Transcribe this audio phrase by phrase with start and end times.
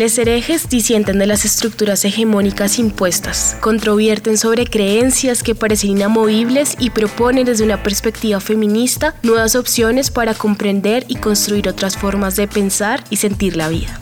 [0.00, 6.88] Les herejes disienten de las estructuras hegemónicas impuestas, controvierten sobre creencias que parecen inamovibles y
[6.88, 13.04] proponen desde una perspectiva feminista nuevas opciones para comprender y construir otras formas de pensar
[13.10, 14.00] y sentir la vida.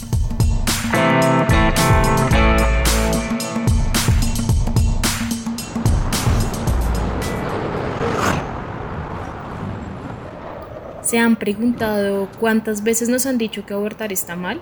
[11.02, 14.60] ¿Se han preguntado cuántas veces nos han dicho que abortar está mal?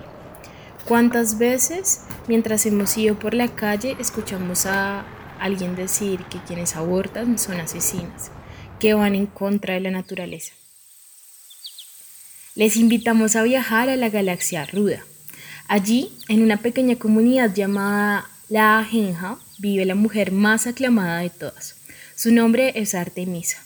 [0.87, 1.99] ¿Cuántas veces
[2.29, 5.05] mientras hemos ido por la calle escuchamos a
[5.37, 8.31] alguien decir que quienes abortan son asesinas,
[8.79, 10.53] que van en contra de la naturaleza?
[12.55, 15.03] Les invitamos a viajar a la galaxia Ruda.
[15.67, 21.75] Allí, en una pequeña comunidad llamada La Ajenja, vive la mujer más aclamada de todas.
[22.15, 23.61] Su nombre es Artemisa.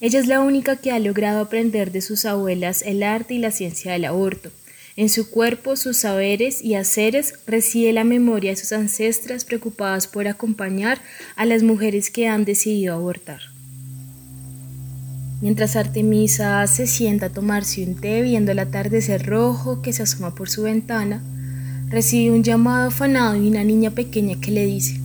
[0.00, 3.52] Ella es la única que ha logrado aprender de sus abuelas el arte y la
[3.52, 4.50] ciencia del aborto.
[4.96, 10.26] En su cuerpo, sus saberes y haceres reside la memoria de sus ancestras preocupadas por
[10.26, 11.02] acompañar
[11.36, 13.40] a las mujeres que han decidido abortar.
[15.42, 20.34] Mientras Artemisa se sienta a tomarse un té viendo el atardecer rojo que se asoma
[20.34, 21.22] por su ventana,
[21.90, 24.98] recibe un llamado afanado de una niña pequeña que le dice,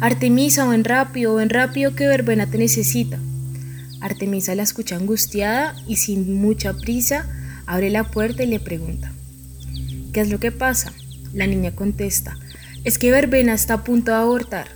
[0.00, 3.18] Artemisa, ven rápido, ven rápido que Verbena te necesita.
[4.00, 7.26] Artemisa la escucha angustiada y sin mucha prisa
[7.66, 9.12] abre la puerta y le pregunta,
[10.14, 10.94] ¿qué es lo que pasa?
[11.32, 12.38] La niña contesta,
[12.84, 14.68] es que Verbena está a punto de abortar.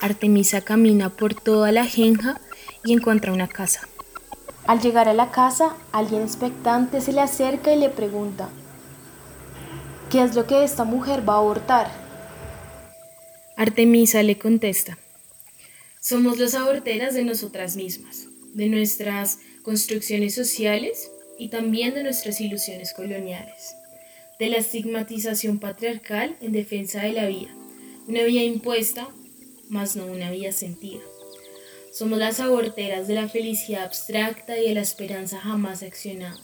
[0.00, 2.40] Artemisa camina por toda la genja
[2.84, 3.88] y encuentra una casa.
[4.66, 8.48] Al llegar a la casa, alguien expectante se le acerca y le pregunta,
[10.10, 11.90] ¿qué es lo que esta mujer va a abortar?
[13.56, 14.98] Artemisa le contesta,
[16.00, 22.92] somos las aborteras de nosotras mismas, de nuestras construcciones sociales y también de nuestras ilusiones
[22.92, 23.76] coloniales,
[24.38, 27.54] de la estigmatización patriarcal en defensa de la vida,
[28.06, 29.08] una vida impuesta,
[29.68, 31.00] mas no una vida sentida.
[31.92, 36.40] Somos las aborteras de la felicidad abstracta y de la esperanza jamás accionada,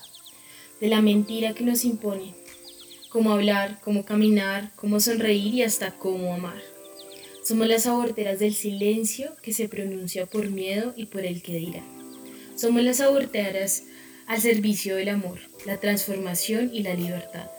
[0.81, 2.35] de la mentira que nos impone,
[3.09, 6.61] cómo hablar, cómo caminar, cómo sonreír y hasta cómo amar.
[7.45, 11.83] Somos las aborteras del silencio que se pronuncia por miedo y por el que dirá.
[12.57, 13.85] Somos las aborteras
[14.27, 17.51] al servicio del amor, la transformación y la libertad.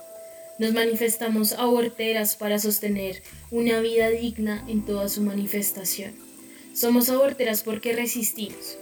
[0.58, 3.22] Nos manifestamos aborteras para sostener
[3.52, 6.14] una vida digna en toda su manifestación.
[6.74, 8.78] Somos aborteras porque resistimos.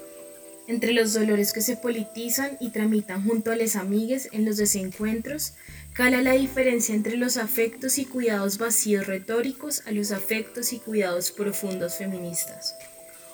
[0.67, 5.53] Entre los dolores que se politizan y tramitan junto a las amigues en los desencuentros,
[5.93, 11.31] cala la diferencia entre los afectos y cuidados vacíos retóricos a los afectos y cuidados
[11.31, 12.75] profundos feministas.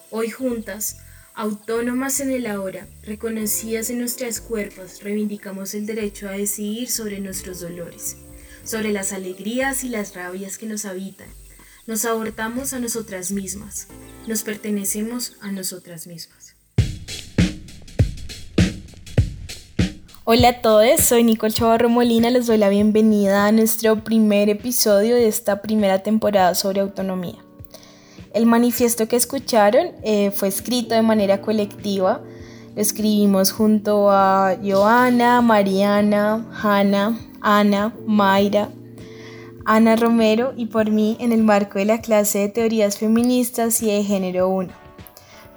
[0.09, 0.97] Hoy juntas,
[1.39, 7.61] autónomas en el ahora, reconocidas en nuestras cuerpos, reivindicamos el derecho a decidir sobre nuestros
[7.61, 8.17] dolores,
[8.66, 11.29] sobre las alegrías y las rabias que nos habitan.
[11.88, 13.88] Nos abortamos a nosotras mismas,
[14.27, 16.57] nos pertenecemos a nosotras mismas.
[20.25, 25.15] Hola a todos, soy Nicole Chavarro Molina, les doy la bienvenida a nuestro primer episodio
[25.15, 27.49] de esta primera temporada sobre autonomía.
[28.33, 32.21] El manifiesto que escucharon eh, fue escrito de manera colectiva,
[32.75, 38.69] lo escribimos junto a Joana, Mariana, Hanna, Ana, Mayra,
[39.65, 43.87] Ana Romero y por mí en el marco de la clase de teorías feministas y
[43.87, 44.69] de género 1.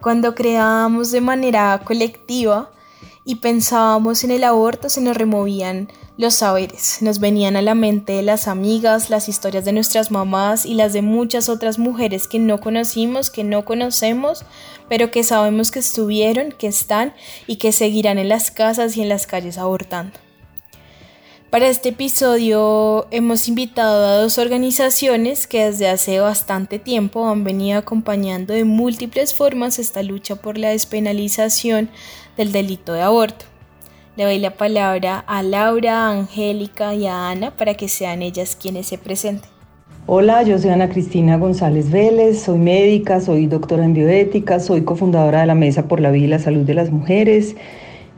[0.01, 2.71] Cuando creábamos de manera colectiva,
[3.25, 8.21] y pensábamos en el aborto, se nos removían los saberes, nos venían a la mente
[8.23, 12.61] las amigas, las historias de nuestras mamás y las de muchas otras mujeres que no
[12.61, 14.45] conocimos, que no conocemos,
[14.89, 17.15] pero que sabemos que estuvieron, que están
[17.47, 20.19] y que seguirán en las casas y en las calles abortando.
[21.53, 27.79] Para este episodio hemos invitado a dos organizaciones que desde hace bastante tiempo han venido
[27.79, 31.91] acompañando de múltiples formas esta lucha por la despenalización
[32.37, 33.45] del delito de aborto.
[34.17, 38.57] Le doy la palabra a Laura, a Angélica y a Ana para que sean ellas
[38.61, 39.51] quienes se presenten.
[40.07, 45.43] Hola, yo soy Ana Cristina González Vélez, soy médica, soy doctora en bioética, soy cofundadora
[45.43, 47.55] de la Mesa por la Vida y la Salud de las Mujeres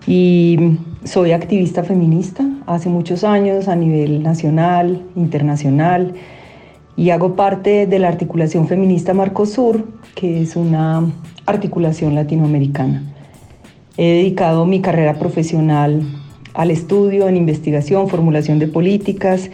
[0.07, 6.15] y soy activista feminista hace muchos años a nivel nacional, internacional
[6.97, 11.05] y hago parte de la articulación feminista Marcosur, que es una
[11.47, 13.03] articulación latinoamericana.
[13.97, 16.03] He dedicado mi carrera profesional
[16.53, 19.51] al estudio, en investigación, formulación de políticas,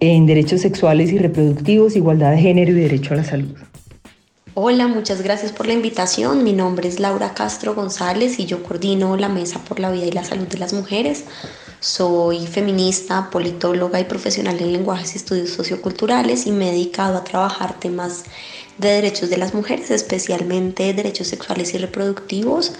[0.00, 3.56] en derechos sexuales y reproductivos, igualdad de género y derecho a la salud.
[4.54, 6.44] Hola, muchas gracias por la invitación.
[6.44, 10.12] Mi nombre es Laura Castro González y yo coordino la Mesa por la Vida y
[10.12, 11.24] la Salud de las Mujeres.
[11.80, 17.24] Soy feminista, politóloga y profesional en lenguajes y estudios socioculturales y me he dedicado a
[17.24, 18.24] trabajar temas
[18.78, 22.72] de derechos de las mujeres, especialmente derechos sexuales y reproductivos.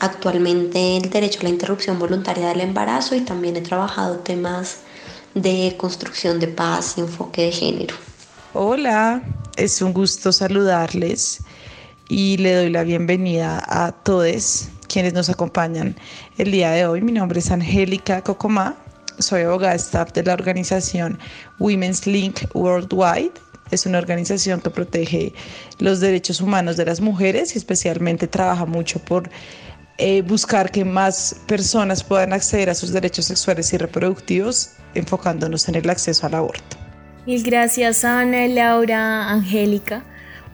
[0.00, 4.78] Actualmente el derecho a la interrupción voluntaria del embarazo y también he trabajado temas
[5.34, 7.94] de construcción de paz y enfoque de género.
[8.54, 9.22] Hola,
[9.56, 11.42] es un gusto saludarles
[12.08, 15.96] y le doy la bienvenida a todos quienes nos acompañan
[16.38, 17.02] el día de hoy.
[17.02, 18.76] Mi nombre es Angélica Cocomá,
[19.18, 21.18] soy abogada staff de la organización
[21.58, 23.32] Women's Link Worldwide.
[23.70, 25.34] Es una organización que protege
[25.78, 29.28] los derechos humanos de las mujeres y especialmente trabaja mucho por
[29.98, 35.74] eh, buscar que más personas puedan acceder a sus derechos sexuales y reproductivos, enfocándonos en
[35.74, 36.76] el acceso al aborto.
[37.26, 40.04] Mil gracias Ana, Laura, Angélica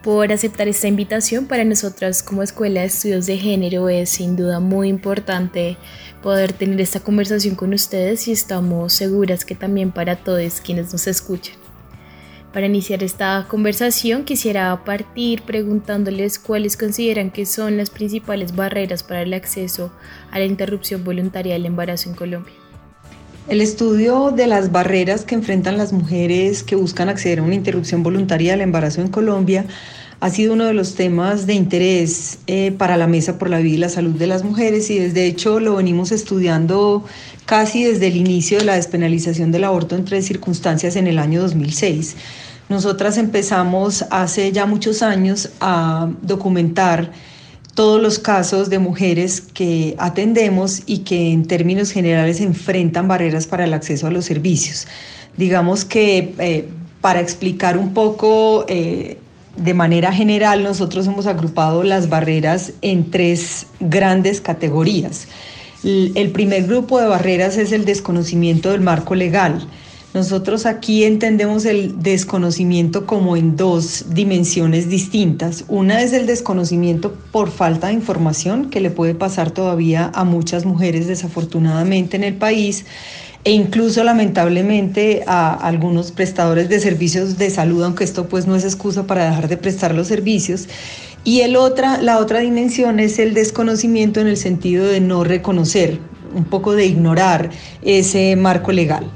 [0.03, 1.47] por aceptar esta invitación.
[1.47, 5.77] Para nosotras como Escuela de Estudios de Género es sin duda muy importante
[6.21, 11.07] poder tener esta conversación con ustedes y estamos seguras que también para todos quienes nos
[11.07, 11.64] escuchan.
[12.55, 19.23] Para iniciar esta conversación quisiera partir preguntándoles cuáles consideran que son las principales barreras para
[19.23, 19.91] el acceso
[20.31, 22.53] a la interrupción voluntaria del embarazo en Colombia.
[23.49, 28.03] El estudio de las barreras que enfrentan las mujeres que buscan acceder a una interrupción
[28.03, 29.65] voluntaria del embarazo en Colombia
[30.21, 33.75] ha sido uno de los temas de interés eh, para la Mesa por la Vida
[33.75, 37.03] y la Salud de las Mujeres y desde hecho lo venimos estudiando
[37.45, 41.41] casi desde el inicio de la despenalización del aborto en tres circunstancias en el año
[41.41, 42.15] 2006.
[42.67, 47.11] Nosotras empezamos hace ya muchos años a documentar
[47.75, 53.65] todos los casos de mujeres que atendemos y que en términos generales enfrentan barreras para
[53.65, 54.87] el acceso a los servicios.
[55.37, 56.69] Digamos que eh,
[57.01, 59.19] para explicar un poco eh,
[59.57, 65.27] de manera general, nosotros hemos agrupado las barreras en tres grandes categorías.
[65.83, 69.67] El primer grupo de barreras es el desconocimiento del marco legal
[70.15, 75.65] nosotros aquí entendemos el desconocimiento como en dos dimensiones distintas.
[75.67, 80.63] Una es el desconocimiento por falta de información que le puede pasar todavía a muchas
[80.63, 82.85] mujeres desafortunadamente en el país
[83.43, 88.63] e incluso lamentablemente a algunos prestadores de servicios de salud, aunque esto pues no es
[88.63, 90.69] excusa para dejar de prestar los servicios.
[91.25, 95.99] Y el otra, la otra dimensión es el desconocimiento en el sentido de no reconocer,
[96.33, 97.49] un poco de ignorar
[97.81, 99.11] ese marco legal.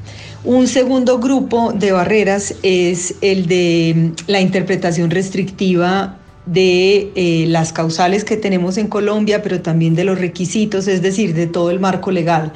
[0.46, 7.74] Un segundo grupo de barreras es el de mm, la interpretación restrictiva de eh, las
[7.74, 11.81] causales que tenemos en Colombia, pero también de los requisitos, es decir, de todo el
[11.81, 12.53] marco legal.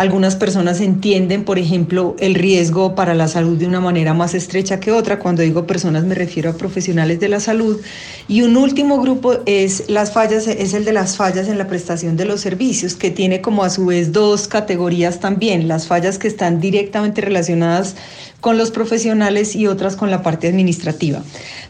[0.00, 4.80] Algunas personas entienden, por ejemplo, el riesgo para la salud de una manera más estrecha
[4.80, 5.18] que otra.
[5.18, 7.78] Cuando digo personas me refiero a profesionales de la salud.
[8.26, 12.16] Y un último grupo es las fallas, es el de las fallas en la prestación
[12.16, 16.28] de los servicios, que tiene como a su vez dos categorías también, las fallas que
[16.28, 17.94] están directamente relacionadas
[18.40, 21.22] con los profesionales y otras con la parte administrativa.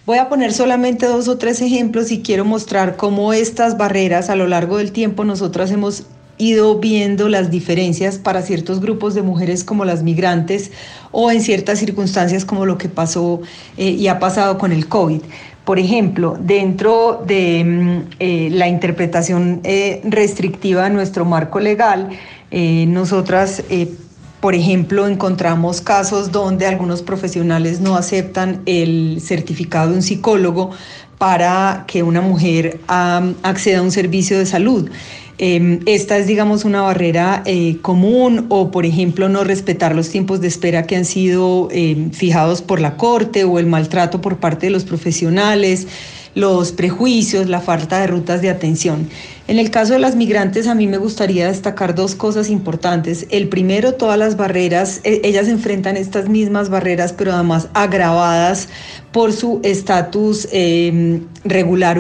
[0.07, 4.37] Voy a poner solamente dos o tres ejemplos y quiero mostrar cómo estas barreras a
[4.37, 6.05] lo largo del tiempo nosotras hemos
[6.41, 10.73] ido viendo las diferencias para ciertos grupos de mujeres como las migrantes
[11.13, 13.41] o en ciertas circunstancias como lo que pasó
[13.77, 15.21] eh, y ha pasado con el COVID.
[15.65, 22.09] Por ejemplo, dentro de mm, eh, la interpretación eh, restrictiva de nuestro marco legal,
[22.53, 23.63] nosotras,
[24.41, 30.73] por ejemplo, encontramos casos donde algunos profesionales no aceptan el certificado de un psicólogo
[31.17, 34.91] para que una mujer acceda a un servicio de salud.
[35.43, 40.43] Em, esta es, digamos, una barrera eh, común o, por ejemplo, no respetar los tiempos
[40.43, 44.67] de espera que han sido em, fijados por la Corte o el maltrato por parte
[44.67, 45.87] de los profesionales,
[46.35, 49.09] los prejuicios, la falta de rutas de atención.
[49.51, 53.27] En el caso de las migrantes, a mí me gustaría destacar dos cosas importantes.
[53.31, 58.69] El primero, todas las barreras, eh, ellas enfrentan estas mismas barreras, pero además agravadas
[59.11, 61.99] por su estatus eh, regular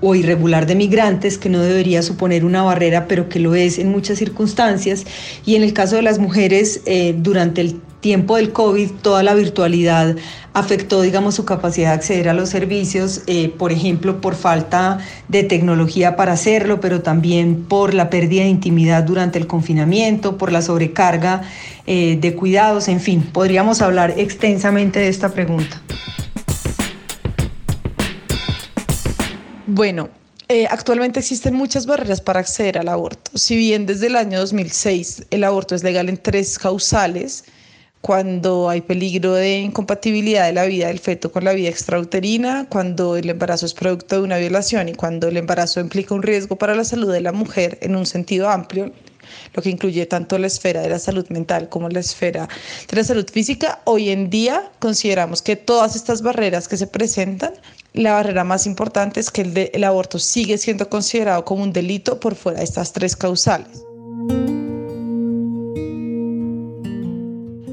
[0.00, 3.90] o irregular de migrantes, que no debería suponer una barrera, pero que lo es en
[3.90, 5.04] muchas circunstancias.
[5.44, 9.34] Y en el caso de las mujeres, eh, durante el tiempo del COVID, toda la
[9.34, 10.14] virtualidad
[10.52, 15.42] afectó, digamos, su capacidad de acceder a los servicios, eh, por ejemplo, por falta de
[15.42, 20.62] tecnología para hacerlo, pero también por la pérdida de intimidad durante el confinamiento, por la
[20.62, 21.42] sobrecarga
[21.88, 25.82] eh, de cuidados, en fin, podríamos hablar extensamente de esta pregunta.
[29.66, 30.10] Bueno,
[30.46, 33.32] eh, actualmente existen muchas barreras para acceder al aborto.
[33.34, 37.42] Si bien desde el año 2006 el aborto es legal en tres causales,
[38.06, 43.16] cuando hay peligro de incompatibilidad de la vida del feto con la vida extrauterina, cuando
[43.16, 46.76] el embarazo es producto de una violación y cuando el embarazo implica un riesgo para
[46.76, 48.92] la salud de la mujer en un sentido amplio,
[49.54, 52.48] lo que incluye tanto la esfera de la salud mental como la esfera
[52.88, 57.54] de la salud física, hoy en día consideramos que todas estas barreras que se presentan,
[57.92, 62.20] la barrera más importante es que el, el aborto sigue siendo considerado como un delito
[62.20, 63.82] por fuera de estas tres causales.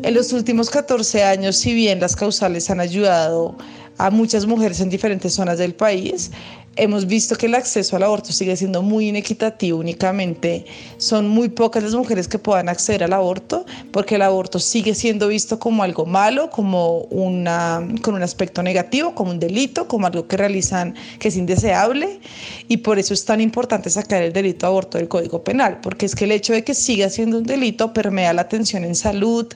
[0.03, 3.55] En los últimos 14 años, si bien las causales han ayudado
[3.97, 6.29] a muchas mujeres en diferentes zonas del país,
[6.75, 10.65] hemos visto que el acceso al aborto sigue siendo muy inequitativo únicamente.
[10.97, 15.27] Son muy pocas las mujeres que puedan acceder al aborto porque el aborto sigue siendo
[15.27, 20.27] visto como algo malo, como una, con un aspecto negativo, como un delito, como algo
[20.27, 22.19] que realizan que es indeseable.
[22.67, 26.05] Y por eso es tan importante sacar el delito de aborto del Código Penal, porque
[26.05, 29.47] es que el hecho de que siga siendo un delito permea la atención en salud,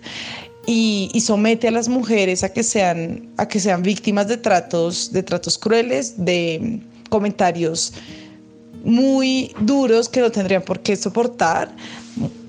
[0.70, 5.24] y, somete a las mujeres a que sean, a que sean víctimas de tratos, de
[5.24, 7.94] tratos crueles, de comentarios
[8.84, 11.72] muy duros que no tendrían por qué soportar.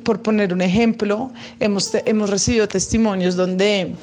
[0.03, 3.95] Por poner un ejemplo, hemos, hemos recibido testimonios donde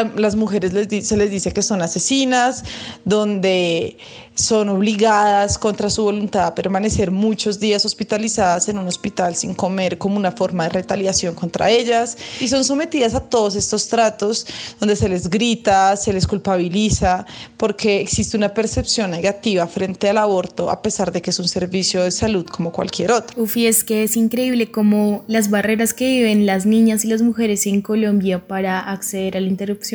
[0.00, 2.64] a las mujeres les, se les dice que son asesinas,
[3.04, 3.96] donde
[4.34, 9.96] son obligadas contra su voluntad a permanecer muchos días hospitalizadas en un hospital sin comer
[9.96, 14.46] como una forma de retaliación contra ellas y son sometidas a todos estos tratos
[14.80, 20.68] donde se les grita, se les culpabiliza porque existe una percepción negativa frente al aborto
[20.68, 23.40] a pesar de que es un servicio de salud como cualquier otro.
[23.40, 27.66] Ufi, es que es increíble como las barreras que viven las niñas y las mujeres
[27.66, 29.48] en Colombia para acceder a la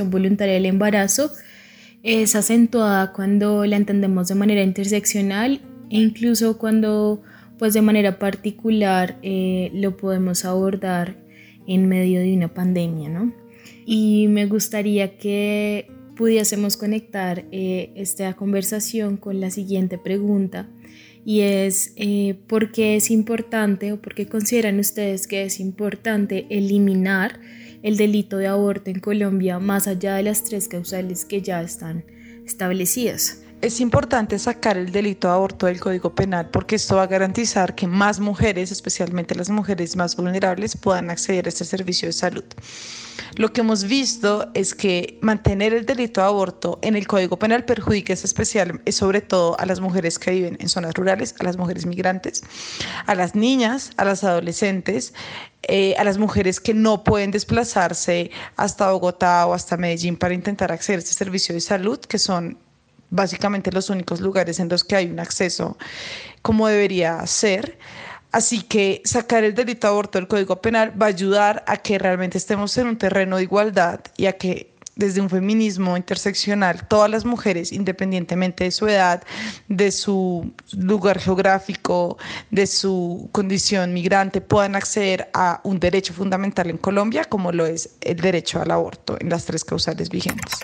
[0.05, 1.31] voluntaria del embarazo
[2.03, 7.21] es acentuada cuando la entendemos de manera interseccional e incluso cuando
[7.57, 11.17] pues de manera particular eh, lo podemos abordar
[11.67, 13.33] en medio de una pandemia, ¿no?
[13.85, 20.69] Y me gustaría que pudiésemos conectar eh, esta conversación con la siguiente pregunta
[21.25, 26.45] y es eh, ¿por qué es importante o por qué consideran ustedes que es importante
[26.49, 27.39] eliminar
[27.81, 32.03] el delito de aborto en Colombia más allá de las tres causales que ya están
[32.45, 33.43] establecidas.
[33.61, 37.75] Es importante sacar el delito de aborto del Código Penal porque esto va a garantizar
[37.75, 42.45] que más mujeres, especialmente las mujeres más vulnerables, puedan acceder a este servicio de salud.
[43.35, 47.65] Lo que hemos visto es que mantener el delito de aborto en el Código Penal
[47.65, 51.85] perjudica especial, sobre todo a las mujeres que viven en zonas rurales, a las mujeres
[51.85, 52.43] migrantes,
[53.07, 55.13] a las niñas, a las adolescentes,
[55.63, 60.71] eh, a las mujeres que no pueden desplazarse hasta Bogotá o hasta Medellín para intentar
[60.71, 62.57] acceder a este servicio de salud, que son
[63.09, 65.77] básicamente los únicos lugares en los que hay un acceso
[66.41, 67.77] como debería ser.
[68.31, 71.97] Así que sacar el delito de aborto del Código Penal va a ayudar a que
[71.97, 77.09] realmente estemos en un terreno de igualdad y a que desde un feminismo interseccional todas
[77.09, 79.23] las mujeres, independientemente de su edad,
[79.69, 82.17] de su lugar geográfico,
[82.51, 87.91] de su condición migrante, puedan acceder a un derecho fundamental en Colombia como lo es
[88.01, 90.59] el derecho al aborto en las tres causales vigentes.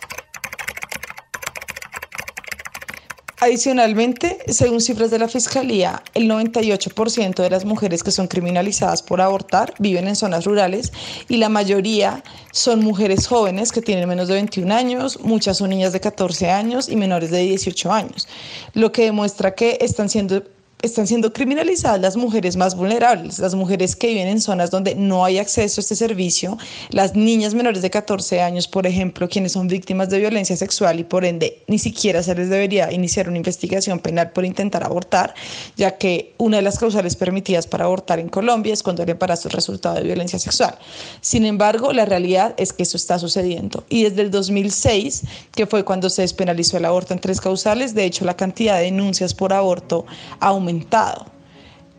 [3.45, 9.21] Adicionalmente, según cifras de la Fiscalía, el 98% de las mujeres que son criminalizadas por
[9.21, 10.91] abortar viven en zonas rurales
[11.29, 15.93] y la mayoría son mujeres jóvenes que tienen menos de 21 años, muchas son niñas
[15.93, 18.27] de 14 años y menores de 18 años,
[18.73, 20.41] lo que demuestra que están siendo
[20.81, 25.25] están siendo criminalizadas las mujeres más vulnerables, las mujeres que viven en zonas donde no
[25.25, 26.57] hay acceso a este servicio,
[26.89, 31.03] las niñas menores de 14 años, por ejemplo, quienes son víctimas de violencia sexual y
[31.03, 35.33] por ende ni siquiera se les debería iniciar una investigación penal por intentar abortar,
[35.75, 39.47] ya que una de las causales permitidas para abortar en Colombia es cuando el embarazo
[39.47, 40.77] es resultado de violencia sexual.
[41.21, 45.83] Sin embargo, la realidad es que eso está sucediendo y desde el 2006, que fue
[45.83, 49.53] cuando se despenalizó el aborto en tres causales, de hecho la cantidad de denuncias por
[49.53, 50.05] aborto
[50.39, 50.51] ha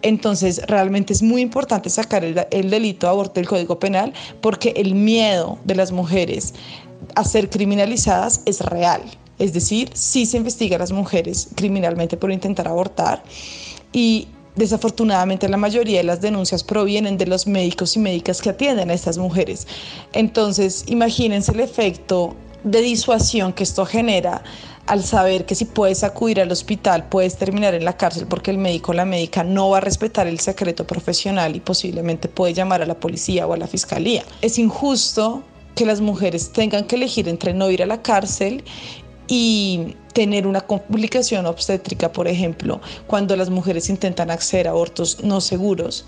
[0.03, 4.95] Entonces, realmente es muy importante sacar el, delito de aborto del Código Penal porque el
[4.95, 6.55] miedo de las mujeres
[7.15, 9.03] a ser criminalizadas es real.
[9.39, 13.23] Es decir, sí se investiga a las mujeres criminalmente por intentar abortar
[13.93, 18.91] y desafortunadamente la mayoría de las denuncias provienen de los médicos y médicas que atienden
[18.91, 19.67] a estas mujeres.
[20.13, 24.43] Entonces, imagínense el efecto de disuasión que esto genera
[24.87, 28.59] al saber que si puedes acudir al hospital puedes terminar en la cárcel porque el
[28.59, 32.83] médico o la médica no va a respetar el secreto profesional y posiblemente puede llamar
[32.83, 34.25] a la policía o a la fiscalía.
[34.43, 35.43] Es injusto
[35.75, 38.65] que las mujeres tengan que elegir entre no ir a la cárcel
[39.29, 45.41] y tener una complicación obstétrica, por ejemplo, cuando las mujeres intentan acceder a abortos no
[45.41, 46.07] seguros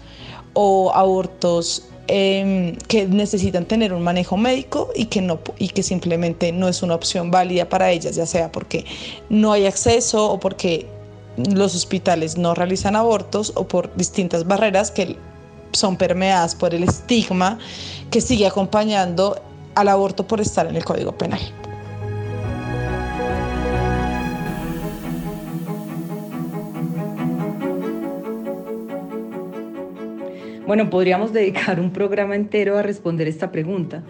[0.55, 6.53] o abortos Em, que necesitan tener un manejo médico y que, no, y que simplemente
[6.53, 8.87] no es una opción válida para ellas, ya sea porque
[9.29, 10.87] no hay acceso o porque
[11.37, 15.17] los hospitales no realizan abortos o por distintas barreras que
[15.73, 17.59] son permeadas por el estigma
[18.11, 19.43] que sigue acompañando
[19.75, 21.68] al aborto por estar en el Código Penal.
[30.69, 34.03] Bueno, podríamos dedicar un programa entero a responder esta pregunta.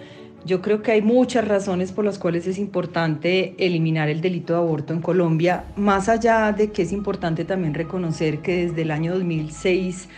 [0.45, 4.59] Yo creo que hay muchas razones por las cuales es importante eliminar el delito de
[4.59, 9.15] aborto en Colombia, más allá de que es importante también reconocer que desde el año
[9.15, 10.09] 2006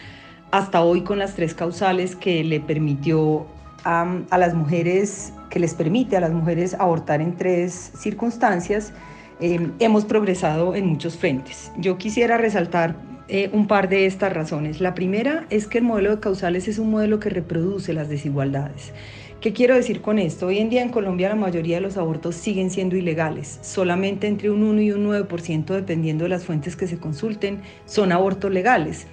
[0.50, 3.46] hasta hoy con las tres causales que le permitió
[3.84, 4.06] a,
[4.38, 8.94] las mujeres, que les permite a las mujeres abortar en tres circunstancias,
[9.42, 11.70] eh, hemos progresado en muchos frentes.
[11.76, 14.80] Yo quisiera resaltar eh, un par de estas razones.
[14.80, 18.92] La primera es que el modelo de causales es un modelo que reproduce las desigualdades.
[19.40, 20.48] ¿Qué quiero decir con esto?
[20.48, 23.60] Hoy en día en Colombia la mayoría de los abortos siguen siendo ilegales.
[23.62, 28.10] Solamente entre un 1 y un 9%, dependiendo de las fuentes que se consulten, son
[28.10, 29.06] abortos legales.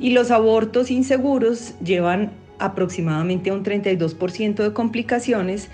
[0.00, 5.68] Y los abortos inseguros llevan aproximadamente un 32% de complicaciones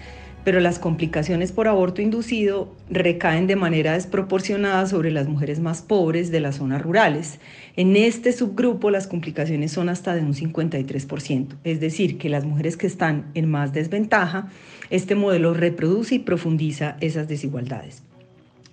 [0.45, 6.31] pero las complicaciones por aborto inducido recaen de manera desproporcionada sobre las mujeres más pobres
[6.31, 7.39] de las zonas rurales.
[7.77, 12.77] En este subgrupo las complicaciones son hasta de un 53%, es decir, que las mujeres
[12.77, 14.49] que están en más desventaja,
[14.91, 18.03] este modelo reproduce y profundiza esas desigualdades.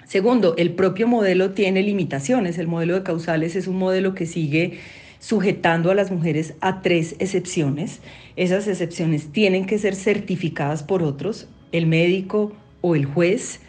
[0.06, 2.58] Segundo, el propio modelo tiene limitaciones.
[2.58, 4.80] El modelo de causales es un modelo que sigue
[5.20, 8.02] sujetando a las mujeres a tres excepciones.
[8.36, 13.60] Esas excepciones tienen que ser certificadas por otros, el médico o el juez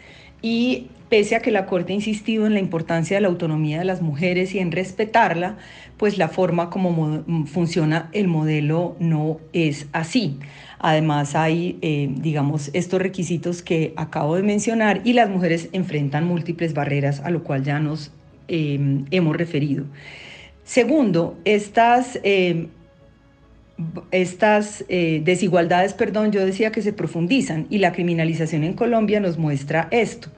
[0.41, 3.85] y pese a que la Corte ha insistido en la importancia de la autonomía de
[3.85, 5.57] las mujeres y en respetarla,
[5.97, 10.37] pues la forma como funciona el modelo no es así.
[10.79, 16.73] Además hay, eh, digamos, estos requisitos que acabo de mencionar y las mujeres enfrentan múltiples
[16.73, 18.11] barreras a lo cual ya nos
[18.47, 19.85] eh, hemos referido.
[20.63, 22.67] Segundo, estas eh,
[24.11, 29.37] estas eh, desigualdades, perdón, yo decía que se profundizan y la criminalización en Colombia nos
[29.37, 30.29] muestra esto.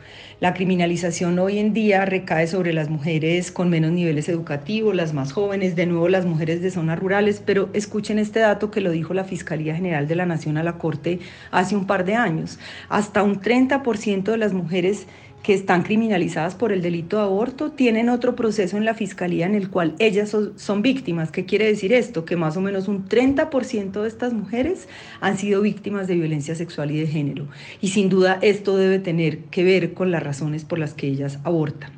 [0.42, 5.34] La criminalización hoy en día recae sobre las mujeres con menos niveles educativos, las más
[5.34, 9.14] jóvenes, de nuevo las mujeres de zonas rurales, pero escuchen este dato que lo dijo
[9.14, 11.20] la Fiscalía General de la Nación a la Corte
[11.52, 12.58] hace un par de años.
[12.88, 15.08] Hasta un 30% de las mujeres
[15.44, 19.56] que están criminalizadas por el delito de aborto tienen otro proceso en la fiscalía en
[19.56, 21.32] el cual ellas son, víctimas.
[21.32, 22.26] ¿Qué quiere decir esto?
[22.26, 24.88] Que más o menos un 30% de estas mujeres
[25.22, 27.48] han sido víctimas de violencia sexual y de género.
[27.82, 31.40] Y sin duda esto debe tener que ver con las razones por las que ellas
[31.44, 31.92] abortan.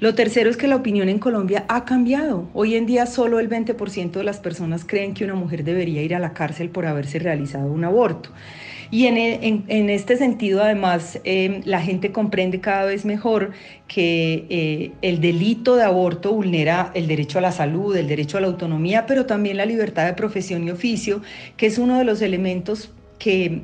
[0.00, 2.48] Lo tercero es que la opinión en Colombia ha cambiado.
[2.52, 6.14] Hoy en día solo el 20% de las personas creen que una mujer debería ir
[6.14, 8.30] a la cárcel por haberse realizado un aborto.
[8.90, 13.52] Y en, este sentido, además, em, la gente comprende cada vez mejor
[13.88, 18.40] que eh, el delito de aborto vulnera el derecho a la salud, el derecho a
[18.40, 21.22] la autonomía, pero también la libertad de profesión y oficio,
[21.56, 23.62] que es uno de los elementos que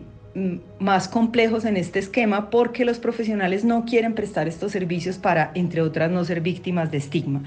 [0.78, 5.82] más complejos en este esquema porque los profesionales no quieren prestar estos servicios para, entre
[5.82, 7.42] otras, no ser víctimas de estigma.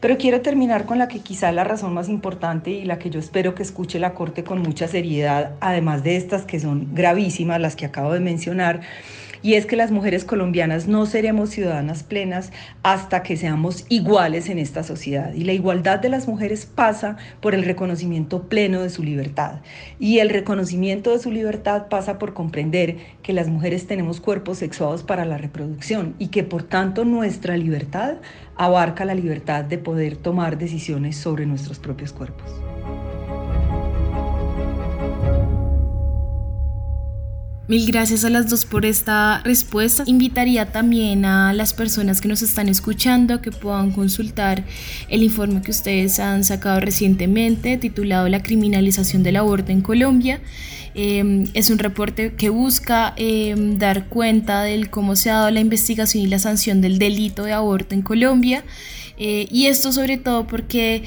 [0.00, 3.18] Pero quiero terminar con la que quizá la razón más importante y la que yo
[3.18, 7.74] espero que escuche la Corte con mucha seriedad, además de estas que son gravísimas, las
[7.74, 8.80] que acabo de mencionar
[9.42, 14.58] y es que las mujeres colombianas no seremos ciudadanas plenas hasta que seamos iguales en
[14.58, 15.32] esta sociedad.
[15.34, 19.60] Y la igualdad de las mujeres pasa por el reconocimiento pleno de su libertad.
[19.98, 25.02] Y el reconocimiento de su libertad pasa por comprender que las mujeres tenemos cuerpos sexuados
[25.02, 28.16] para la reproducción y que por tanto nuestra libertad
[28.56, 32.50] abarca la libertad de poder tomar decisiones sobre nuestros propios cuerpos.
[37.68, 40.02] Mil gracias a las dos por esta respuesta.
[40.06, 44.64] Invitaría también a las personas que nos están escuchando que puedan consultar
[45.10, 50.40] el informe que ustedes han sacado recientemente titulado La criminalización del aborto en Colombia.
[50.94, 55.60] Em, es un reporte que busca em, dar cuenta de cómo se ha dado la
[55.60, 58.64] investigación y la sanción del delito de aborto en Colombia.
[59.18, 61.02] Eh, y esto sobre todo porque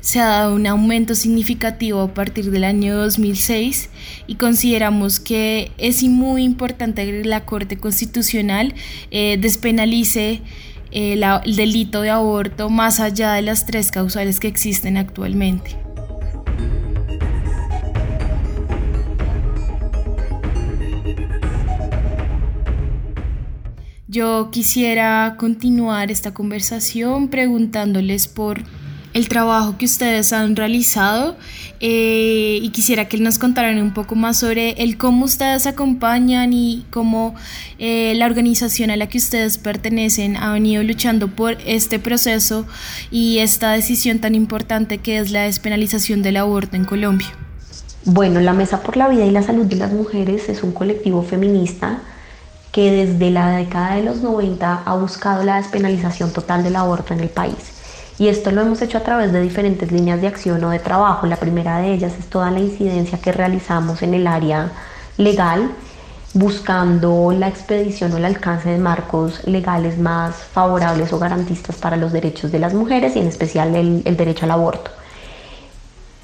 [0.00, 3.90] se ha dado un aumento significativo a partir del año 2006
[4.28, 8.74] y consideramos que es muy importante que la Corte Constitucional
[9.10, 10.42] eh, despenalice
[10.92, 15.85] eh, el delito de aborto más allá de las tres causales que existen actualmente.
[24.16, 28.62] Yo quisiera continuar esta conversación preguntándoles por
[29.12, 31.36] el trabajo que ustedes han realizado
[31.80, 36.86] eh, y quisiera que nos contaran un poco más sobre el cómo ustedes acompañan y
[36.90, 37.34] cómo
[37.78, 42.64] eh, la organización a la que ustedes pertenecen ha venido luchando por este proceso
[43.10, 47.28] y esta decisión tan importante que es la despenalización del aborto en Colombia.
[48.06, 51.22] Bueno, la Mesa por la Vida y la Salud de las Mujeres es un colectivo
[51.22, 52.00] feminista
[52.72, 57.20] que desde la década de los 90 ha buscado la despenalización total del aborto en
[57.20, 57.72] el país.
[58.18, 61.26] Y esto lo hemos hecho a través de diferentes líneas de acción o de trabajo.
[61.26, 64.72] La primera de ellas es toda la incidencia que realizamos en el área
[65.18, 65.70] legal,
[66.32, 72.12] buscando la expedición o el alcance de marcos legales más favorables o garantistas para los
[72.12, 74.90] derechos de las mujeres y en especial el, el derecho al aborto.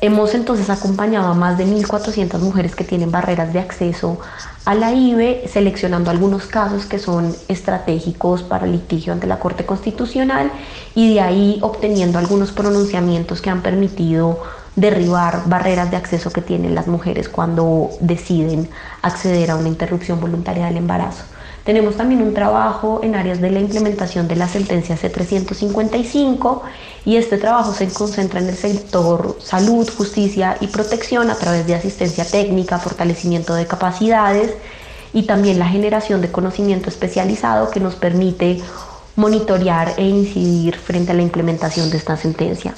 [0.04, 4.18] Hemos entonces acompañado a más de 1.400 mujeres que tienen barreras de acceso
[4.64, 10.50] a la IBE, seleccionando algunos casos que son estratégicos para litigio ante la Corte Constitucional
[10.96, 14.42] y de ahí obteniendo algunos pronunciamientos que han permitido
[14.74, 18.68] derribar barreras de acceso que tienen las mujeres cuando deciden
[19.02, 21.22] acceder a una interrupción voluntaria del embarazo.
[21.64, 26.60] Tenemos también un trabajo en áreas de la implementación de la sentencia C355
[27.04, 31.76] y este trabajo se concentra en el sector salud, justicia y protección a través de
[31.76, 34.54] asistencia técnica, fortalecimiento de capacidades
[35.12, 38.60] y también la generación de conocimiento especializado que nos permite
[39.14, 42.74] monitorear e incidir frente a la implementación de esta sentencia.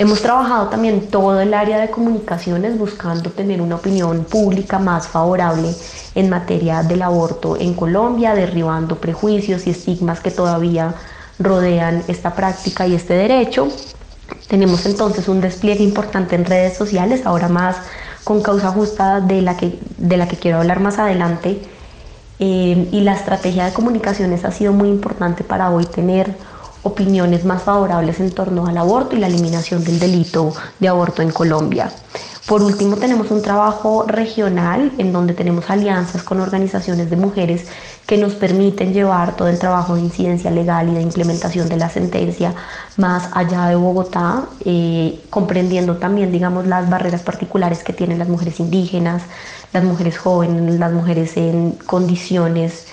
[0.00, 5.74] Hemos trabajado también todo el área de comunicaciones buscando tener una opinión pública más favorable
[6.14, 10.94] en materia del aborto en Colombia, derribando prejuicios y estigmas que todavía
[11.38, 13.68] rodean esta práctica y este derecho.
[14.48, 17.76] Tenemos entonces un despliegue importante en redes sociales, ahora más
[18.24, 21.60] con causa justa de la que, de la que quiero hablar más adelante.
[22.38, 26.34] Eh, y la estrategia de comunicaciones ha sido muy importante para hoy tener
[26.82, 31.30] opiniones más favorables en torno al aborto y la eliminación del delito de aborto en
[31.30, 31.92] Colombia.
[32.46, 37.68] Por último, tenemos un trabajo regional en donde tenemos alianzas con organizaciones de mujeres
[38.06, 41.88] que nos permiten llevar todo el trabajo de incidencia legal y de implementación de la
[41.88, 42.54] sentencia
[42.96, 48.58] más allá de Bogotá, eh, comprendiendo también, digamos, las barreras particulares que tienen las mujeres
[48.58, 49.22] indígenas,
[49.72, 52.88] las mujeres jóvenes, las mujeres en condiciones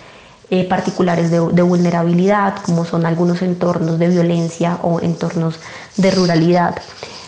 [0.50, 5.60] eh, particulares de, vulnerabilidad, como son algunos entornos de violencia o entornos
[5.98, 6.76] de ruralidad.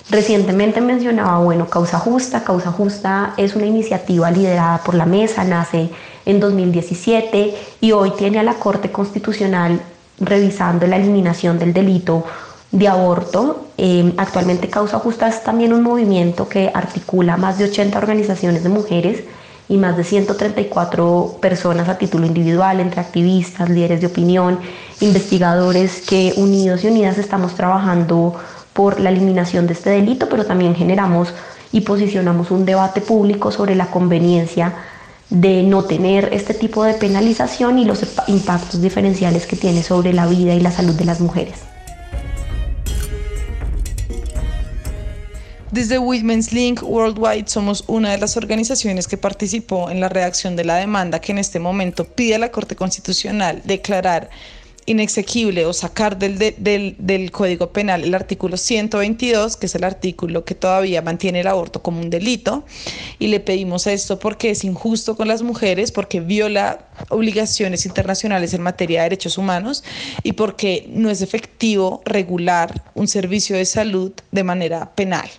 [0.09, 2.45] Recientemente mencionaba, bueno, Causa Justa.
[2.45, 5.89] Causa Justa es una iniciativa liderada por la Mesa, nace
[6.25, 9.81] en 2017 y hoy tiene a la Corte Constitucional
[10.19, 12.23] revisando la eliminación del delito
[12.71, 13.67] de aborto.
[13.77, 18.69] Eh, actualmente Causa Justa es también un movimiento que articula más de 80 organizaciones de
[18.69, 19.23] mujeres
[19.69, 24.59] y más de 134 personas a título individual, entre activistas, líderes de opinión,
[24.99, 28.33] investigadores que unidos y unidas estamos trabajando
[28.73, 31.33] por la eliminación de este delito, pero también generamos
[31.71, 34.73] y posicionamos un debate público sobre la conveniencia
[35.29, 40.25] de no tener este tipo de penalización y los impactos diferenciales que tiene sobre la
[40.25, 41.59] vida y la salud de las mujeres.
[45.71, 50.65] Desde Women's Link Worldwide somos una de las organizaciones que participó en la redacción de
[50.65, 54.31] la demanda que en este momento pide a la Corte Constitucional declarar
[54.89, 60.55] inexequible o sacar del, del, Código Penal el artículo 122, que es el artículo que
[60.55, 62.65] todavía mantiene el aborto como un delito.
[63.19, 68.61] Y le pedimos esto porque es injusto con las mujeres, porque viola obligaciones internacionales en
[68.61, 69.83] materia de derechos humanos
[70.23, 75.29] y porque no es efectivo regular un servicio de salud de manera penal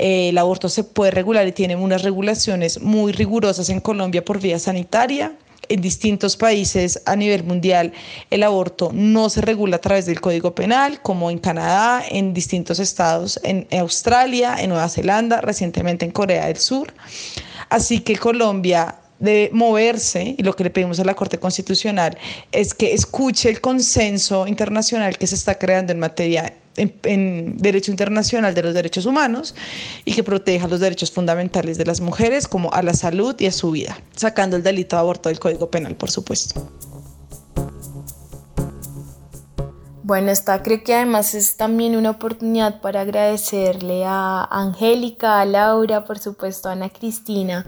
[0.00, 4.58] el aborto se puede regular y tiene unas regulaciones muy rigurosas en Colombia por vía
[4.58, 5.34] sanitaria,
[5.70, 7.92] en distintos países a nivel mundial
[8.30, 12.78] el aborto no se regula a través del Código Penal, como en Canadá, en distintos
[12.80, 16.92] estados, en Australia, en Nueva Zelanda, recientemente en Corea del Sur.
[17.68, 22.18] Así que Colombia de moverse y lo que le pedimos a la Corte Constitucional
[22.50, 28.54] es que escuche el consenso internacional que se está creando en materia en, derecho internacional
[28.54, 29.54] de los derechos humanos
[30.04, 33.52] y que proteja los derechos fundamentales de las mujeres como a la salud y a
[33.52, 36.70] su vida, sacando el delito de aborto del Código Penal, por supuesto.
[40.02, 46.04] Bueno, esta creo que además es también una oportunidad para agradecerle a Angélica, a Laura,
[46.04, 47.64] por supuesto a Ana Cristina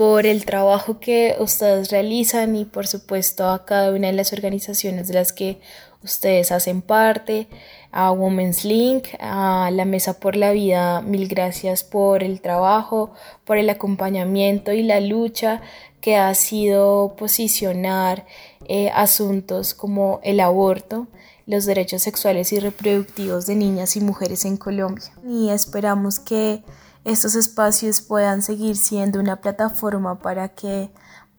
[0.00, 5.08] por el trabajo que ustedes realizan y por supuesto a cada una de las organizaciones
[5.08, 5.60] de las que
[6.02, 7.48] ustedes hacen parte,
[7.92, 13.12] a Women's Link, a la Mesa por la Vida, mil gracias por el trabajo,
[13.44, 15.60] por el acompañamiento y la lucha
[16.00, 18.26] que ha sido posicionar
[18.66, 21.08] eh, asuntos como el aborto,
[21.46, 25.12] los derechos sexuales y reproductivos de niñas y mujeres en Colombia.
[25.26, 26.62] Y esperamos que
[27.04, 30.90] estos espacios puedan seguir siendo una plataforma para que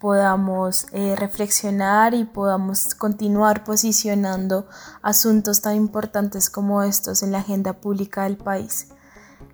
[0.02, 4.68] podamos eh, reflexionar y podamos continuar posicionando
[5.04, 8.88] asuntos tan importantes como estos en la agenda pública del país.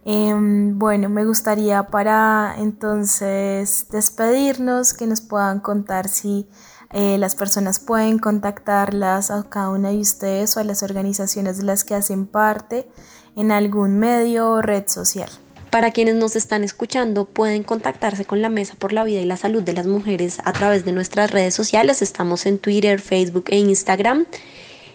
[0.05, 6.49] Em, bueno, me gustaría para entonces despedirnos, que nos puedan contar si
[6.93, 11.63] eh, las personas pueden contactarlas a cada una de ustedes o a las organizaciones de
[11.63, 12.89] las que hacen parte
[13.35, 15.29] en algún medio o red social.
[15.69, 19.37] Para quienes nos están escuchando, pueden contactarse con la Mesa por la Vida y la
[19.37, 22.01] Salud de las Mujeres a través de nuestras redes sociales.
[22.01, 24.25] Estamos en Twitter, Facebook e Instagram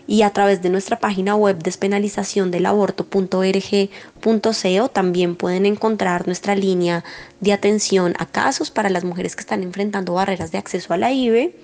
[0.06, 7.04] y a través de nuestra página web despenalización del aborto.org.co también pueden encontrar nuestra línea
[7.40, 11.12] de atención a casos para las mujeres que están enfrentando barreras de acceso a la
[11.12, 11.54] IVE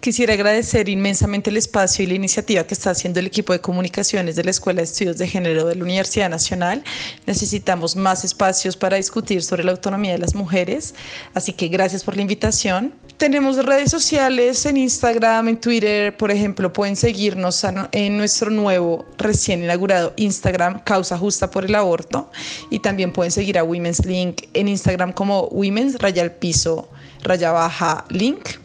[0.00, 4.34] Quisiera agradecer inmensamente el espacio y la iniciativa que está haciendo el equipo de comunicaciones
[4.34, 6.82] de la Escuela de Estudios de Género de la Universidad Nacional.
[7.26, 10.94] Necesitamos más espacios para discutir sobre la autonomía de las mujeres,
[11.34, 12.94] así que gracias por la invitación.
[13.16, 19.62] Tenemos redes sociales en Instagram, en Twitter, por ejemplo, pueden seguirnos en nuestro nuevo recién
[19.62, 22.32] inaugurado Instagram, Causa Justa por el Aborto,
[22.70, 26.88] y también pueden seguir a Women's Link en Instagram como Women's Raya Piso
[27.22, 28.61] Raya Baja Link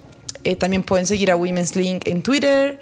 [0.48, 2.80] eh, también pueden seguir a Women's Link en Twitter.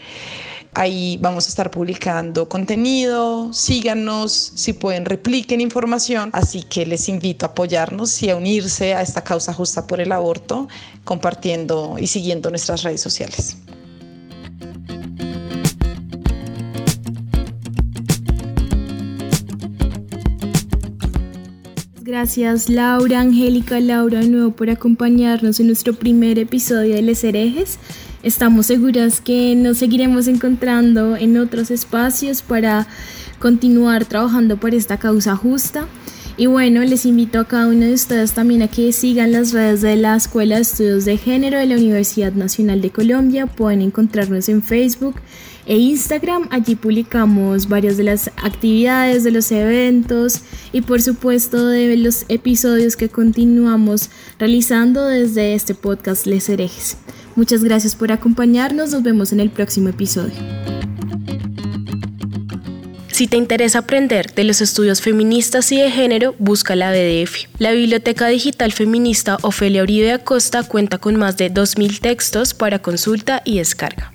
[0.75, 3.51] Ahí vamos a estar publicando contenido.
[3.54, 6.30] Síganos, si pueden, repliquen información.
[6.34, 10.12] Así que les invito a apoyarnos y a unirse a esta causa justa por el
[10.12, 10.67] aborto,
[11.06, 13.58] compartiendo y siguiendo nuestras redes sociales.
[22.07, 27.79] Gracias Laura, Angélica, Laura de nuevo por acompañarnos en nuestro primer episodio de Les Herejes.
[28.21, 32.85] Estamos seguras que nos seguiremos encontrando en otros espacios para
[33.39, 35.87] continuar trabajando por esta causa justa.
[36.37, 39.81] Y bueno, les invito a cada uno de ustedes también a que sigan las redes
[39.81, 43.47] de la Escuela de Estudios de Género de la Universidad Nacional de Colombia.
[43.47, 45.15] Pueden encontrarnos en Facebook
[45.65, 46.47] e Instagram.
[46.51, 52.95] Allí publicamos varias de las actividades, de los eventos y por supuesto de los episodios
[52.95, 56.97] que continuamos realizando desde este podcast Les Herejes.
[57.36, 58.91] Muchas gracias por acompañarnos.
[58.91, 60.34] Nos vemos en el próximo episodio.
[63.15, 67.45] Si te interesa aprender de los estudios feministas y de género, busca la BDF.
[67.60, 73.41] La Biblioteca Digital Feminista Ofelia Uribe Acosta cuenta con más de 2.000 textos para consulta
[73.45, 74.14] y descarga.